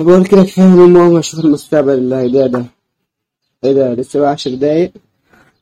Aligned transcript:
بقول 0.00 0.26
كده 0.26 0.42
كفاية 0.42 0.64
ماما 0.66 1.18
أشوف 1.18 1.44
المستقبل 1.44 1.92
اللي 1.92 2.14
هيدا 2.16 2.46
ده؟ 2.46 2.64
إيه 3.64 3.72
ده؟ 3.72 3.94
لسه 3.94 4.20
بقى 4.20 4.30
عشر 4.30 4.54
دقايق. 4.54 4.92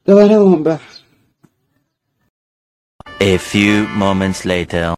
ده 0.07 0.15
بنامهم 0.15 0.63
بقى. 0.63 0.79
A 3.23 3.39
few 3.39 3.87
moments 4.01 4.45
later. 4.47 4.95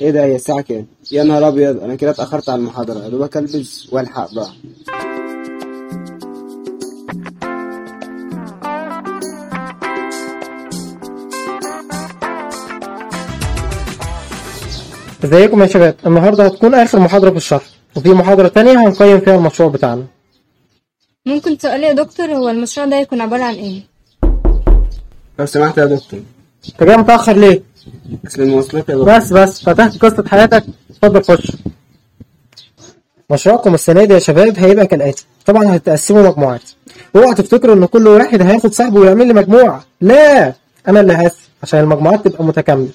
إيه 0.00 0.10
ده 0.10 0.24
هي 0.24 0.36
الساعة 0.36 0.60
كام؟ 0.60 0.86
يا 1.12 1.24
نهار 1.24 1.48
أبيض. 1.48 1.82
أنا 1.82 1.94
كده 1.94 2.10
اتأخرت 2.10 2.48
على 2.48 2.58
المحاضرة. 2.58 3.04
يا 3.04 3.08
دوبك 3.08 3.36
ألبس 3.36 3.92
وألحق 3.92 4.34
بقى. 4.34 4.50
ازيكم 15.24 15.62
يا 15.62 15.66
شباب 15.66 15.94
النهارده 16.06 16.44
هتكون 16.46 16.74
آخر 16.74 17.00
محاضرة 17.00 17.30
في 17.30 17.36
الشهر 17.36 17.62
وفي 17.96 18.08
محاضرة 18.10 18.48
تانية 18.48 18.72
هنقيم 18.88 19.20
فيها 19.20 19.34
المشروع 19.36 19.68
بتاعنا. 19.68 20.04
ممكن 21.26 21.58
سؤال 21.58 21.82
يا 21.84 21.92
دكتور 21.92 22.26
هو 22.26 22.48
المشروع 22.48 22.86
ده 22.86 22.96
يكون 22.96 23.20
عبارة 23.20 23.42
عن 23.44 23.54
إيه؟ 23.54 23.82
لو 25.38 25.46
سمحت 25.46 25.78
يا 25.78 25.84
دكتور. 25.84 26.20
انت 26.68 26.82
جاي 26.84 26.96
متأخر 26.96 27.32
ليه؟ 27.36 27.62
اصل 28.26 28.42
المواصلات 28.42 28.88
يا 28.88 28.94
دكتور. 28.94 29.16
بس 29.18 29.32
بس 29.32 29.62
فتحت 29.64 29.98
قصة 29.98 30.24
حياتك 30.28 30.64
اتفضل 30.90 31.22
خش. 31.24 31.52
مشروعكم 33.30 33.74
السنة 33.74 34.04
دي 34.04 34.14
يا 34.14 34.18
شباب 34.18 34.58
هيبقى 34.58 34.86
كالاتي 34.86 35.26
طبعا 35.46 35.76
هتقسموا 35.76 36.28
مجموعات. 36.28 36.62
اوعوا 37.16 37.34
تفتكروا 37.34 37.74
إن 37.74 37.86
كل 37.86 38.08
واحد 38.08 38.42
هياخد 38.42 38.72
صاحبه 38.72 39.00
ويعمل 39.00 39.26
لي 39.26 39.34
مجموعة. 39.34 39.84
لا 40.00 40.52
أنا 40.88 41.00
اللي 41.00 41.12
هقسم 41.12 41.42
عشان 41.62 41.80
المجموعات 41.80 42.28
تبقى 42.28 42.44
متكاملة. 42.44 42.88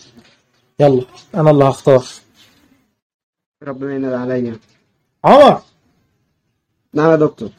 يلا 0.82 1.06
أنا 1.36 1.52
اللي 1.52 1.64
هختار. 1.64 2.06
ربنا 3.64 3.96
ينال 3.96 4.14
عليا. 4.14 4.56
عمر! 5.26 5.62
نعم 6.94 7.12
يا 7.12 7.16
دكتور. 7.16 7.50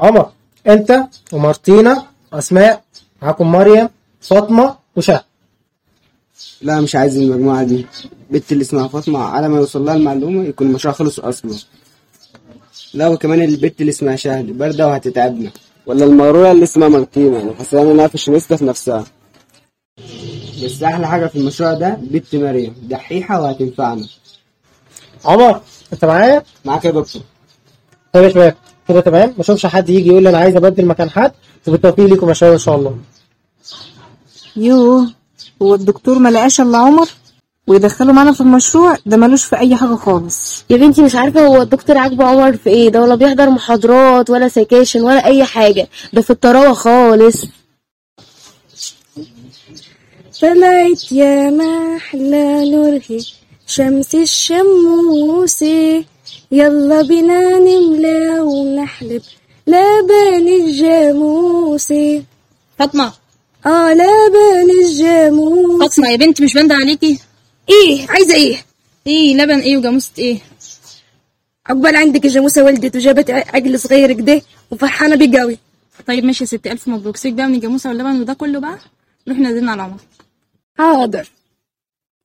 عمر 0.00 0.26
أنت 0.66 0.90
ومارتينا 1.32 2.06
أسماء 2.32 2.84
معاكم 3.22 3.52
مريم 3.52 3.88
فاطمة 4.20 4.76
وشهد 4.96 5.24
لا 6.62 6.80
مش 6.80 6.94
عايز 6.96 7.16
المجموعة 7.18 7.62
دي. 7.64 7.86
البت 8.30 8.52
اللي 8.52 8.62
اسمها 8.62 8.88
فاطمة 8.88 9.18
على 9.18 9.48
ما 9.48 9.56
يوصل 9.58 9.84
لها 9.84 9.94
المعلومة 9.94 10.44
يكون 10.44 10.66
المشروع 10.66 10.94
خلص 10.94 11.20
أصلا. 11.20 11.54
لا 12.94 13.08
وكمان 13.08 13.42
البت 13.42 13.80
اللي 13.80 13.90
اسمها 13.90 14.16
شهد 14.16 14.46
باردة 14.58 14.86
وهتتعبنا. 14.88 15.50
ولا 15.86 16.04
المغرورة 16.04 16.50
اللي 16.52 16.62
اسمها 16.64 16.88
مارتينا 16.88 17.42
أنا 17.42 17.54
حاسة 17.54 17.92
إنها 17.92 18.06
فاشينيستا 18.06 18.56
في 18.56 18.64
نفسها. 18.64 19.04
بس 20.64 20.82
أحلى 20.82 21.06
حاجة 21.08 21.26
في 21.26 21.38
المشروع 21.38 21.74
ده 21.74 21.98
بنت 22.02 22.34
مريم 22.34 22.74
دحيحة 22.82 23.42
وهتنفعنا. 23.42 24.06
عمر 25.24 25.60
أنت 25.92 26.04
معايا؟ 26.04 26.42
معاك 26.64 26.84
يا 26.84 26.90
دكتور. 26.90 27.22
طيب 28.12 28.24
يا 28.24 28.28
شباب 28.28 28.54
كده 28.88 29.00
تمام؟ 29.00 29.28
ما 29.28 29.40
اشوفش 29.40 29.66
حد 29.66 29.88
يجي 29.90 30.08
يقول 30.08 30.22
لي 30.22 30.28
أنا 30.28 30.38
عايز 30.38 30.56
أبدل 30.56 30.86
مكان 30.86 31.10
حد 31.10 31.32
وبالتوفيق 31.68 32.06
ليكم 32.06 32.28
يا 32.28 32.34
شباب 32.34 32.52
إن 32.52 32.58
شاء 32.58 32.76
الله. 32.76 32.96
يوه 34.56 35.10
هو 35.62 35.74
الدكتور 35.74 36.18
ما 36.18 36.28
لقاش 36.28 36.60
إلا 36.60 36.78
عمر؟ 36.78 37.08
ويدخله 37.66 38.12
معانا 38.12 38.32
في 38.32 38.40
المشروع؟ 38.40 38.96
ده 39.06 39.16
ملوش 39.16 39.44
في 39.44 39.56
أي 39.58 39.76
حاجة 39.76 39.94
خالص. 39.94 40.64
يا 40.70 40.76
بنتي 40.76 41.02
مش 41.02 41.14
عارفة 41.14 41.46
هو 41.46 41.62
الدكتور 41.62 41.98
عاجبه 41.98 42.24
عمر 42.24 42.56
في 42.56 42.70
إيه 42.70 42.88
ده 42.88 43.02
ولا 43.02 43.14
بيحضر 43.14 43.50
محاضرات 43.50 44.30
ولا 44.30 44.48
سكاشن 44.48 45.02
ولا 45.02 45.24
أي 45.26 45.44
حاجة. 45.44 45.88
ده 46.12 46.22
في 46.22 46.30
الطراوة 46.30 46.72
خالص. 46.72 47.44
طلعت 50.40 51.12
يا 51.12 51.50
محلى 51.50 52.70
نوره 52.70 53.20
شمس 53.66 54.14
الشموس. 54.14 55.62
يلا 56.52 57.02
بينا 57.02 57.58
نملى 57.58 58.40
ونحلب. 58.40 59.22
لبن 59.66 60.48
الجاموس. 60.48 61.92
فاطمة. 62.78 63.12
آه 63.66 63.92
لبن 63.94 64.70
الجاموس. 64.84 65.80
فاطمة 65.80 66.08
يا 66.08 66.16
بنت 66.16 66.42
مش 66.42 66.54
باندة 66.54 66.74
عليكي؟ 66.74 67.18
إيه 67.70 68.06
عايزة 68.08 68.34
إيه؟ 68.34 68.56
إيه 69.06 69.36
لبن 69.36 69.58
إيه 69.60 69.76
وجاموسة 69.76 70.12
إيه؟ 70.18 70.38
عقبال 71.66 71.96
عندك 71.96 72.24
الجاموسة 72.24 72.64
ولدت 72.64 72.96
وجابت 72.96 73.30
عجل 73.30 73.80
صغير 73.80 74.12
كده 74.12 74.42
وفرحانة 74.70 75.16
بيه 75.16 75.40
قوي. 75.40 75.58
طيب 76.06 76.24
ماشي 76.24 76.44
يا 76.44 76.48
ستي 76.48 76.72
ألف 76.72 76.88
مبروك. 76.88 77.16
سيبك 77.16 77.34
بقى 77.34 77.46
من 77.46 77.54
الجاموسة 77.54 77.90
واللبن 77.90 78.20
وده 78.20 78.34
كله 78.34 78.58
بقى. 78.58 78.78
نروح 79.26 79.38
نازلين 79.38 79.68
على 79.68 79.82
عمر 79.82 80.00
حاضر. 80.78 81.28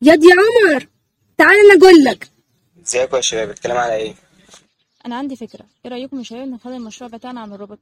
ياد 0.01 0.23
يا 0.23 0.29
عمر 0.33 0.87
تعال 1.37 1.55
أنا 1.65 1.79
أقول 1.79 2.03
لك. 2.03 2.29
ازيكم 2.85 3.15
يا 3.15 3.21
شباب؟ 3.21 3.49
الكلام 3.49 3.77
على 3.77 3.95
إيه؟ 3.95 4.15
أنا 5.05 5.15
عندي 5.15 5.35
فكرة. 5.35 5.65
إيه 5.85 5.91
رأيكم 5.91 6.17
يا 6.17 6.23
شباب 6.23 6.47
نخلي 6.47 6.75
المشروع 6.75 7.09
بتاعنا 7.09 7.41
عن 7.41 7.53
الروبوت؟ 7.53 7.79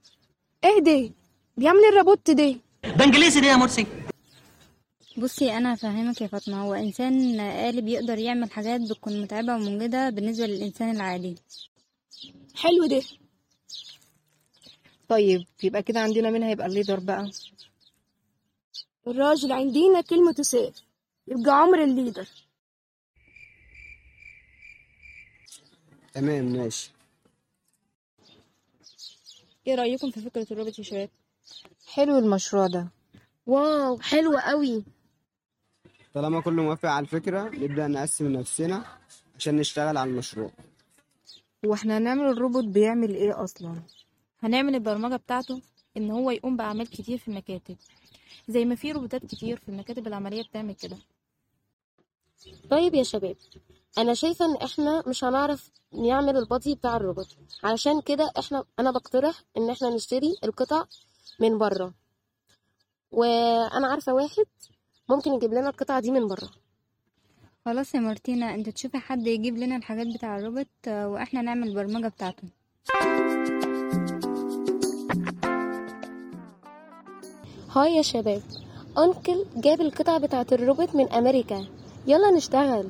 إيه 0.63 0.79
ده 0.79 1.11
بيعمل 1.57 1.79
الرابوت 1.91 2.31
ده 2.31 2.55
ده 2.97 3.03
انجليزي 3.05 3.41
ليه 3.41 3.47
يا 3.47 3.55
مرسي. 3.55 3.85
بصي 5.17 5.57
أنا 5.57 5.73
هفهمك 5.73 6.21
يا 6.21 6.27
فاطمة. 6.27 6.61
هو 6.63 6.73
إنسان 6.73 7.39
آلي 7.39 7.81
بيقدر 7.81 8.17
يعمل 8.17 8.51
حاجات 8.51 8.81
بتكون 8.81 9.21
متعبة 9.21 9.55
ومجهده 9.55 10.09
بالنسبة 10.09 10.45
للإنسان 10.45 10.95
العادي. 10.95 11.35
حلو 12.55 12.85
ده. 12.85 13.01
طيب 15.09 15.45
يبقى 15.63 15.83
كده 15.83 15.99
عندنا 15.99 16.29
مين 16.29 16.43
هيبقى 16.43 16.67
ال 16.67 16.72
leader 16.72 16.99
بقى؟ 16.99 17.31
الراجل 19.07 19.51
عندنا 19.51 20.01
كلمته 20.01 20.43
سيف 20.43 20.75
يبقى 21.27 21.51
عمر 21.61 21.83
ال 21.83 21.89
leader. 21.89 22.27
تمام 26.13 26.45
ماشي. 26.45 26.91
إيه 29.67 29.75
رأيكم 29.75 30.11
في 30.11 30.21
فكرة 30.21 30.47
الروبوت 30.51 30.79
يا 30.79 30.83
شباب 30.83 31.09
حلو 31.87 32.17
المشروع 32.17 32.67
ده. 32.67 32.87
wow 33.47 33.99
حلوة 33.99 34.41
قوي. 34.41 34.83
طالما 36.13 36.41
كله 36.41 36.63
موافق 36.63 36.89
على 36.89 37.03
الفكرة 37.03 37.49
نبدأ 37.49 37.87
نقسم 37.87 38.27
نفسنا 38.27 38.97
عشان 39.35 39.55
نشتغل 39.55 39.97
على 39.97 40.09
المشروع. 40.09 40.51
هو 41.65 41.73
إحنا 41.73 41.97
هنعمل 41.97 42.25
الروبوت 42.25 42.63
بيعمل 42.65 43.15
إيه 43.15 43.43
أصلا؟ 43.43 43.81
هنعمل 44.39 44.75
البرمجة 44.75 45.15
بتاعته 45.15 45.61
إن 45.97 46.11
هو 46.11 46.31
يقوم 46.31 46.57
بأعمال 46.57 46.87
كتير 46.89 47.17
في 47.17 47.27
المكاتب 47.27 47.77
زي 48.47 48.65
ما 48.65 48.75
في 48.75 48.91
روبوتات 48.91 49.25
كتير 49.25 49.57
في 49.57 49.69
المكاتب 49.69 50.07
العملية 50.07 50.43
بتعمل 50.43 50.73
كده. 50.75 50.97
طيب 52.69 52.95
يا 52.95 53.03
شباب 53.03 53.35
أنا 53.97 54.13
شايفة 54.13 54.45
إن 54.45 54.55
إحنا 54.55 55.03
مش 55.07 55.23
هنعرف 55.23 55.69
نعمل 55.93 56.37
البادي 56.37 56.75
بتاع 56.75 56.95
الروبوت. 56.95 57.37
علشان 57.63 58.01
كده 58.01 58.31
إحنا 58.39 58.63
أنا 58.79 58.91
بقترح 58.91 59.43
إن 59.57 59.69
إحنا 59.69 59.89
نشتري 59.89 60.35
القطع 60.43 60.85
من 61.39 61.57
بره. 61.57 61.93
وأنا 63.11 63.87
عارفة 63.87 64.13
واحد 64.13 64.45
ممكن 65.09 65.33
يجيب 65.33 65.53
لنا 65.53 65.69
القطعة 65.69 65.99
دي 65.99 66.11
من 66.11 66.27
بره. 66.27 66.49
خلاص 67.65 67.95
يا 67.95 67.99
مارتينا 67.99 68.55
أنت 68.55 68.69
تشوفي 68.69 68.97
حد 68.97 69.27
يجيب 69.27 69.57
لنا 69.57 69.75
الحاجات 69.75 70.07
بتاع 70.07 70.37
الروبوت 70.37 70.67
آه، 70.87 71.07
وإحنا 71.07 71.41
نعمل 71.41 71.67
البرمجة 71.67 72.07
بتاعته. 72.07 72.43
hi 77.79 77.95
يا 77.95 78.01
شباب 78.01 78.41
uncle 78.97 79.45
جاب 79.55 79.81
القطع 79.81 80.17
بتاعة 80.17 80.47
الروبوت 80.51 80.95
من 80.95 81.11
أمريكا. 81.13 81.65
يلا 82.07 82.31
نشتغل. 82.31 82.89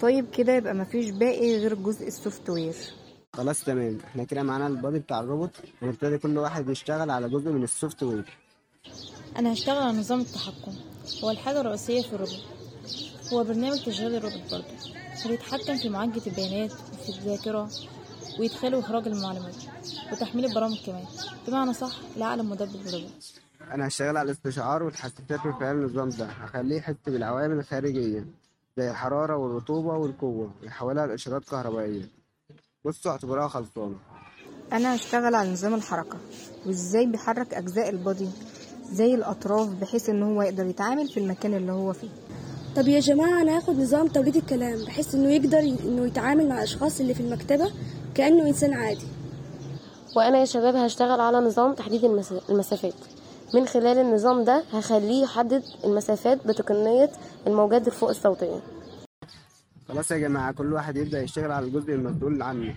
طيب 0.00 0.30
كده 0.30 0.52
يبقى 0.52 0.74
مفيش 0.74 1.10
باقي 1.10 1.58
غير 1.58 1.74
جزء 1.74 2.06
ال 2.06 2.50
software. 2.50 2.74
خلاص 3.32 3.64
تمام. 3.64 3.98
إحنا 4.04 4.24
كده 4.24 4.42
معانا 4.42 4.66
ال 4.66 4.72
body 4.72 4.98
بتاع 4.98 5.20
الروبوت 5.20 5.50
ونبتدي 5.82 6.18
كل 6.18 6.38
واحد 6.38 6.68
يشتغل 6.68 7.10
على 7.10 7.28
جزء 7.28 7.50
من 7.50 7.62
ال 7.62 8.02
software. 8.02 8.36
أنا 9.36 9.52
هشتغل 9.52 9.82
على 9.82 9.98
نظام 9.98 10.20
التحكم. 10.20 10.72
هو 11.24 11.30
الحاجة 11.30 11.60
الرئيسية 11.60 12.02
في 12.02 12.12
الروبوت. 12.12 12.44
هو 13.32 13.44
برنامج 13.44 13.84
تشغيل 13.84 14.14
الروبوت 14.14 14.50
برضه. 14.50 14.64
بيتحكم 15.26 15.76
في 15.76 15.88
معالجة 15.88 16.22
البيانات 16.26 16.72
وفي 16.72 17.08
الذاكرة 17.08 17.70
وإدخال 18.40 18.74
وإخراج 18.74 19.08
المعلومات 19.08 19.56
وتحميل 20.12 20.44
البرامج 20.44 20.78
كمان. 20.86 21.04
بمعنى 21.48 21.74
صح 21.74 21.92
لعالم 22.16 22.50
مدبر 22.50 22.80
الروبوت 22.86 23.32
أنا 23.72 23.86
هشتغل 23.86 24.16
على 24.16 24.26
الاستشعار 24.26 24.82
والحساسات 24.82 25.46
من 25.46 25.52
خلال 25.52 25.70
النظام 25.76 26.08
ده. 26.08 26.26
هخليه 26.26 26.76
يحس 26.76 26.94
بالعوامل 27.06 27.58
الخارجية 27.58 28.24
زي 28.78 28.90
الحرارة 28.90 29.36
والرطوبة 29.36 29.94
والقوة 29.98 30.50
ويحولها 30.62 31.06
لإشارات 31.06 31.44
كهربائية 31.44 32.08
بصوا 32.84 33.10
اعتبروها 33.12 33.48
خلصانة. 33.48 33.96
أنا 34.72 34.94
هشتغل 34.94 35.34
على 35.34 35.52
نظام 35.52 35.74
الحركة 35.74 36.16
وإزاي 36.66 37.06
بيحرك 37.06 37.54
أجزاء 37.54 37.88
البادي 37.90 38.28
زي 38.92 39.14
الأطراف 39.14 39.68
بحيث 39.68 40.08
إن 40.08 40.22
هو 40.22 40.42
يقدر 40.42 40.66
يتعامل 40.66 41.08
في 41.08 41.20
المكان 41.20 41.54
اللي 41.54 41.72
هو 41.72 41.92
فيه. 41.92 42.08
طب 42.76 42.88
يا 42.88 43.00
جماعة 43.00 43.42
أنا 43.42 43.56
هاخد 43.56 43.78
نظام 43.80 44.08
توليد 44.08 44.36
الكلام 44.36 44.84
بحيث 44.84 45.14
إنه 45.14 45.30
يقدر 45.30 45.58
إنه 45.58 46.06
يتعامل 46.06 46.48
مع 46.48 46.54
الأشخاص 46.58 47.00
اللي 47.00 47.14
في 47.14 47.20
المكتبة 47.20 47.70
كأنه 48.14 48.48
إنسان 48.48 48.72
عادي. 48.72 49.06
وأنا 50.16 50.38
يا 50.38 50.44
شباب 50.44 50.76
هشتغل 50.76 51.20
على 51.20 51.36
نظام 51.38 51.74
تحديد 51.74 52.04
المس- 52.04 52.50
المسافات. 52.50 52.94
من 53.54 53.66
خلال 53.66 53.98
النظام 53.98 54.44
ده 54.44 54.64
هخليه 54.72 55.22
يحدد 55.22 55.62
المسافات 55.84 56.46
بتقنية 56.46 57.10
الموجات 57.46 57.86
الفوق 57.86 58.08
الصوتية. 58.08 58.60
خلاص 59.88 60.10
يا 60.10 60.18
جماعة 60.18 60.52
كل 60.52 60.72
واحد 60.72 60.96
يبدأ 60.96 61.22
يشتغل 61.22 61.50
على 61.52 61.66
الجزء 61.66 61.92
المسؤول 61.94 62.42
عنه. 62.42 62.74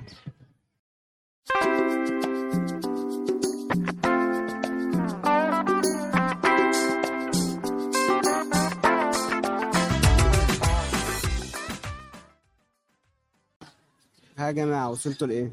ها 14.37 14.47
يا 14.47 14.51
جماعة 14.51 14.89
وصلتوا 14.89 15.27
لإيه؟ 15.27 15.51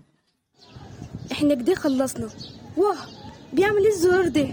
إحنا 1.33 1.55
كده 1.55 1.75
خلصنا 1.75 2.29
واه 2.77 2.97
بيعمل 3.53 3.79
إيه 3.85 3.89
الزرار 3.93 4.29
ده؟ 4.29 4.49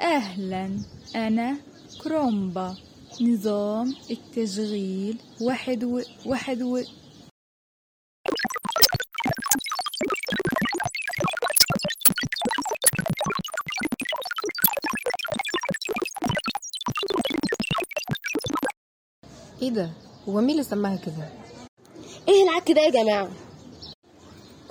أهلا. 0.00 0.78
أنا 1.16 1.56
كرومبا. 2.02 2.76
نظام 3.20 3.94
التشغيل. 4.10 5.18
واحد 5.40 5.84
و 5.84 6.00
واحد 6.26 6.62
و 6.62 6.78
إيه 19.62 19.70
ده؟ 19.70 19.90
هو 20.28 20.40
مين 20.40 20.50
اللي 20.50 20.62
سماها 20.62 20.96
كده؟ 20.96 21.28
إيه 22.28 22.42
العك 22.44 22.72
ده 22.72 22.80
يا 22.80 22.90
جماعة؟ 22.90 23.30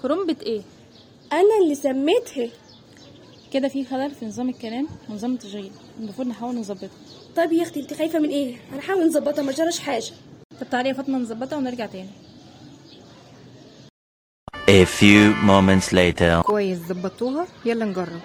كرنبة 0.02 0.36
إيه؟ 0.42 0.62
أنا 1.34 1.58
اللي 1.64 1.76
سميتها. 1.76 2.50
كده 3.54 3.68
في 3.68 3.86
خلل 3.86 4.12
في 4.12 4.26
نظام 4.26 4.50
الكلام 4.50 4.88
ونظام 5.10 5.34
التشغيل. 5.34 5.72
المفروض 6.00 6.28
نحاول 6.28 6.56
نظبطها 6.56 6.90
طب 7.36 7.52
يا 7.52 7.64
أختي 7.64 7.80
أنت 7.80 7.94
خايفة 7.94 8.20
من 8.20 8.30
إيه؟ 8.30 8.56
هنحاول 8.74 9.08
نظبطها 9.08 9.42
ما 9.42 9.52
جراش 9.52 9.80
حاجة. 9.80 10.12
طب 10.62 10.70
تعالي 10.70 10.90
يا 10.90 10.94
فاطمة 10.94 11.18
نظبطها 11.18 11.58
ونرجع 11.58 11.86
تاني. 11.86 12.10
A 14.68 14.86
few 14.86 15.34
moments 15.48 15.94
later. 15.94 16.42
كويس 16.46 16.80
ظبطوها. 16.80 17.48
يلا 17.66 17.86
نجرب. 17.86 18.22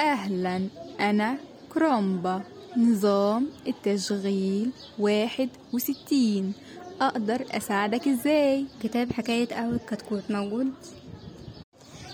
أهلا 0.00 0.68
أنا 1.00 1.36
كرومبا. 1.74 2.42
نظام 2.76 3.46
التشغيل 3.66 4.70
واحد 4.98 5.48
وستين. 5.72 6.52
أقدر 7.00 7.44
أساعدك 7.50 8.08
إزاي؟ 8.08 8.66
كتاب 8.82 9.12
حكاية 9.12 9.54
أو 9.54 9.70
الكتكوت 9.70 10.30
موجود؟ 10.30 10.66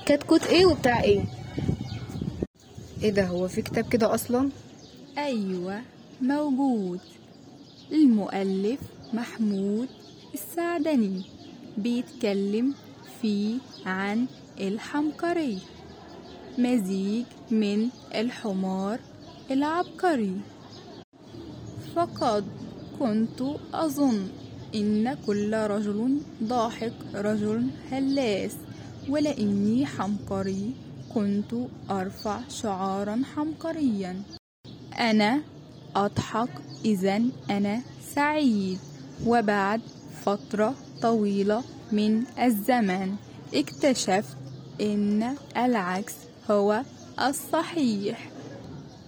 كتكوت 0.06 0.46
إيه 0.46 0.66
وبتاع 0.66 1.02
إيه؟ 1.02 1.24
إيه 3.04 3.10
ده؟ 3.10 3.26
هو 3.26 3.48
في 3.48 3.62
كتاب 3.62 3.88
كده 3.88 4.14
أصلا؟ 4.14 4.50
أيوة 5.18 5.80
موجود. 6.22 7.00
المؤلف 7.92 8.80
محمود 9.12 9.88
السعدني 10.34 11.22
بيتكلم 11.78 12.74
فيه 13.22 13.54
عن 13.86 14.26
الحمقري. 14.60 15.58
مزيج 16.58 17.24
من 17.50 17.88
الحمار 18.14 18.98
العبقري. 19.50 20.36
فقد 21.96 22.44
كنت 22.98 23.42
أظن 23.74 24.28
إن 24.74 25.14
كل 25.26 25.54
رجل 25.54 26.18
ضاحك 26.42 26.92
رجل 27.14 27.66
هلاس 27.90 28.56
ولإني 29.08 29.86
حمقري. 29.86 30.70
كنت 31.14 31.54
أرفع 31.90 32.40
شعارا 32.48 33.22
حمقريا. 33.36 34.22
أنا 34.98 35.40
أضحك 35.96 36.48
إذا 36.84 37.22
أنا 37.50 37.82
سعيد. 38.14 38.78
وبعد 39.26 39.80
فترة 40.24 40.74
طويلة 41.02 41.62
من 41.92 42.24
الزمن 42.42 43.16
اكتشفت 43.54 44.36
إن 44.80 45.36
العكس 45.56 46.14
هو 46.50 46.82
الصحيح. 47.20 48.30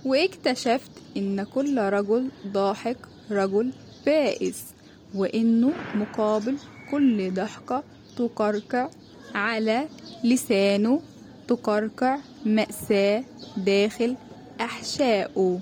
واكتشفت 0.05 0.91
إن 1.17 1.44
كل 1.44 1.79
رجل 1.79 2.31
ضاحك 2.47 2.97
رجل 3.31 3.73
بائس 4.06 4.62
وإنه 5.14 5.73
مقابل 5.94 6.56
كل 6.91 7.35
ضحكة 7.35 7.82
تقرقع 8.17 8.88
على 9.35 9.88
لسانه 10.25 11.00
تقرقع 11.49 12.19
مأساة 12.47 13.25
داخل 13.57 14.17
أحشائه 14.61 15.61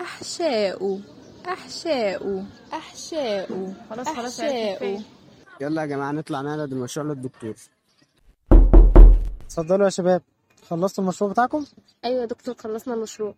أحشائه 0.00 0.98
أحشائه 1.46 2.44
أحشائه 2.72 3.74
خلاص 3.90 4.08
خلاص. 4.08 4.40
يلا 5.60 5.80
يا 5.82 5.86
جماعة 5.86 6.12
نطلع 6.12 6.40
نعرض 6.40 6.72
المشروع 6.72 7.06
للدكتور. 7.06 7.54
اتفضلوا 9.46 9.84
يا 9.84 9.90
شباب. 9.90 10.22
خلصتوا 10.70 11.04
المشروع 11.04 11.30
بتاعكم؟ 11.30 11.64
أيوه 12.04 12.20
يا 12.20 12.26
دكتور 12.26 12.54
خلصنا 12.54 12.94
المشروع. 12.94 13.34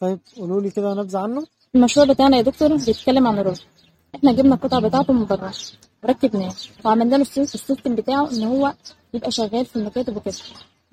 طيب 0.00 0.18
قولوا 0.36 0.60
لي 0.60 0.70
كده 0.70 0.94
نبذة 0.94 1.18
عنه. 1.18 1.46
المشروع 1.74 2.06
بتاعنا 2.06 2.36
يا 2.36 2.42
دكتور 2.42 2.76
بيتكلم 2.76 3.26
عن 3.26 3.38
الروبوت. 3.38 3.66
إحنا 4.14 4.32
جبنا 4.32 4.54
القطع 4.54 4.78
بتاعته 4.78 5.12
من 5.12 5.24
بره 5.26 5.52
وركبناه 6.04 6.52
وعملنا 6.84 7.16
له 7.16 7.22
ال 7.22 7.28
sys- 7.28 7.54
ال 7.54 7.60
system 7.60 7.94
بتاعه 7.94 8.30
إن 8.32 8.42
هو 8.42 8.74
يبقى 9.14 9.30
شغال 9.30 9.66
في 9.66 9.76
المكاتب 9.76 10.16
وكده. 10.16 10.34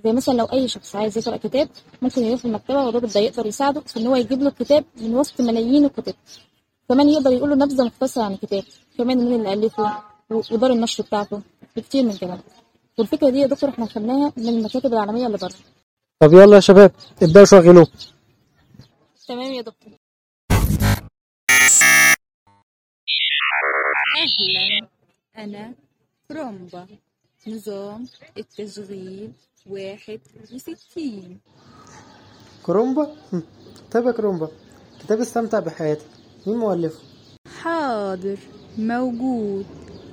زي 0.03 0.11
مثلا 0.11 0.33
لو 0.33 0.45
أي 0.45 0.67
شخص 0.67 0.95
عايز 0.95 1.17
يقرأ 1.17 1.37
كتاب 1.37 1.69
ممكن 2.01 2.23
يروح 2.23 2.45
المكتبة 2.45 2.85
والراجل 2.85 3.07
ده 3.07 3.19
يقدر 3.19 3.45
يساعده 3.45 3.81
في 3.81 3.99
إن 3.99 4.07
هو 4.07 4.15
يجيب 4.15 4.41
له 4.41 4.47
الكتاب 4.47 4.85
من 4.97 5.15
وسط 5.15 5.41
ملايين 5.41 5.85
الكتب. 5.85 6.15
كمان 6.89 7.09
يقدر 7.09 7.31
يقول 7.31 7.49
له 7.49 7.55
نبذة 7.55 7.83
مختصرة 7.83 8.23
عن 8.23 8.33
الكتاب 8.33 8.63
كمان 8.97 9.17
مين 9.17 9.47
اللي 9.47 9.53
الفه 9.53 10.03
ودار 10.31 10.71
النشر 10.71 11.03
بتاعته. 11.03 11.41
كتير 11.75 12.03
من 12.03 12.17
كده. 12.17 12.39
والفكرة 12.97 13.29
دي 13.29 13.37
يا 13.39 13.47
دكتور 13.47 13.69
إحنا 13.69 13.85
خدناها 13.85 14.33
من 14.37 14.47
المكاتب 14.47 14.93
العالمية 14.93 15.27
اللي 15.27 15.37
بره. 15.37 15.53
طب 16.19 16.33
يلا 16.33 16.55
يا 16.55 16.59
شباب 16.59 16.91
ابدأوا 17.23 17.45
شغلوه 17.45 17.87
تمام 19.27 19.51
يا 19.53 19.61
دكتور. 19.61 19.93
أهلا. 24.21 24.87
أنا 25.37 25.75
كرومبا 26.27 26.87
نظام 27.47 28.07
التشغيل 28.37 29.31
واحد 29.69 30.19
وستين. 30.53 31.39
كرومبا. 32.63 33.15
طيب 33.91 34.05
يا 34.07 34.11
كرومبا 34.11 34.47
كتاب 34.99 35.19
استمتع 35.19 35.59
بحياتك. 35.59 36.05
مين 36.47 36.57
مؤلفه؟ 36.57 36.99
حاضر. 37.61 38.37
موجود. 38.77 39.65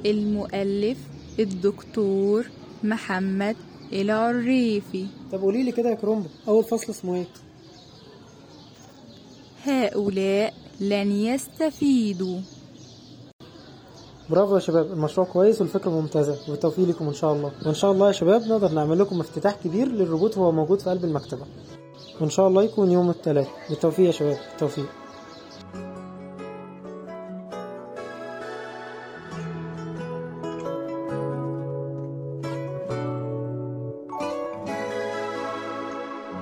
المؤلف 0.07 0.99
الدكتور 1.39 2.51
محمد 2.85 3.57
العريفي. 3.93 5.07
طب 5.33 5.41
قولي 5.41 5.63
لي 5.63 5.73
كده 5.73 5.91
يا 5.91 5.95
كرومبا 5.95 6.29
أول 6.49 6.65
فصل 6.65 6.93
اسمه 6.93 7.15
إيه؟ 7.15 7.27
هؤلاء 9.65 10.55
لن 10.81 11.13
يستفيدوا. 11.13 12.41
برافو 14.31 14.55
يا 14.55 14.61
شباب 14.61 14.93
المشروع 14.93 15.27
كويس 15.27 15.61
والفكرة 15.61 15.91
ممتازة 15.91 16.37
وبالتوفيق 16.49 16.89
لكم 16.89 17.07
إن 17.07 17.15
شاء 17.15 17.33
الله. 17.33 17.53
وإن 17.67 17.75
شاء 17.75 17.93
الله 17.93 18.07
يا 18.07 18.13
شباب 18.13 18.43
نقدر 18.43 18.69
نعمل 18.69 18.99
لكم 18.99 19.21
افتتاح 19.21 19.57
كبير 19.65 19.89
للروبوت 19.89 20.39
وهو 20.39 20.53
موجود 20.53 20.81
في 20.81 20.91
قلب 20.91 21.05
المكتبة. 21.05 21.47
وإن 22.21 22.31
شاء 22.31 22.49
الله 22.49 22.63
يكون 22.63 22.91
يوم 22.91 23.11
الثلاث 23.11 23.49
بالتوفيق 23.69 24.07
يا 24.07 24.13
شباب 24.13 24.39
بالتوفيق. 24.51 24.87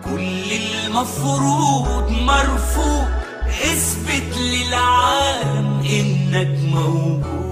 كل 0.05 0.53
المفروض 0.87 2.11
مرفوض 2.11 3.07
اثبت 3.47 4.39
للعالم 4.39 5.81
إنك 5.81 6.59
موجود. 6.75 7.46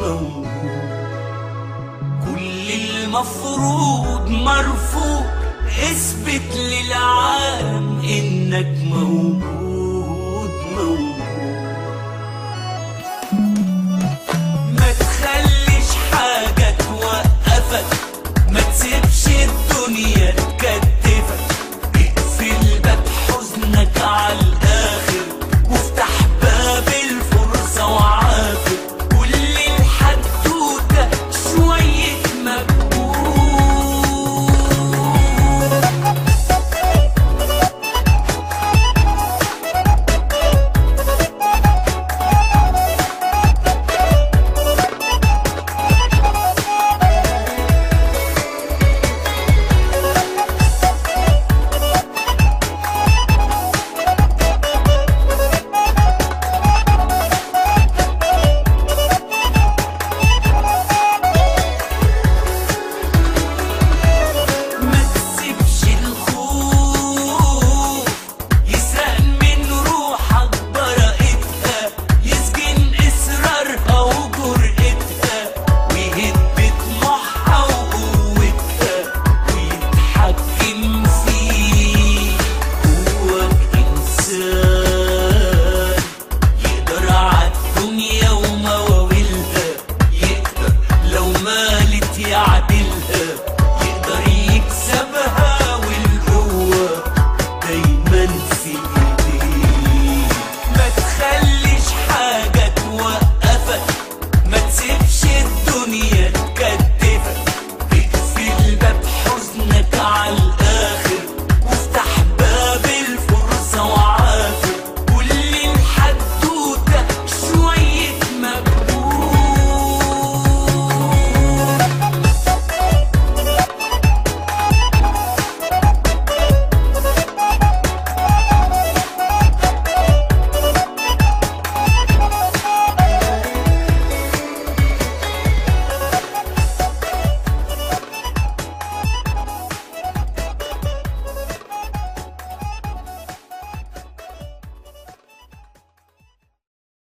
موجود 0.00 0.46
كل 2.24 2.70
المفروض 2.70 4.28
مرفوض. 4.30 5.24
اثبت 5.82 6.56
للعالم 6.56 8.00
إنك 8.04 8.76
موجود. 8.84 9.69